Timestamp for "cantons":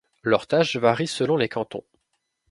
1.47-1.83